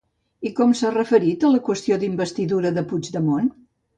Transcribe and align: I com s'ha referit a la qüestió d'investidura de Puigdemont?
I 0.49 0.51
com 0.59 0.71
s'ha 0.79 0.89
referit 0.95 1.43
a 1.43 1.51
la 1.57 1.59
qüestió 1.67 1.99
d'investidura 2.03 2.75
de 2.79 2.87
Puigdemont? 2.93 3.53